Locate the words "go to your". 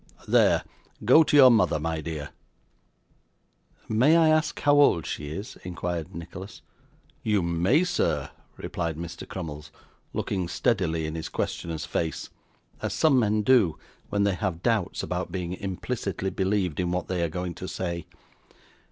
1.05-1.51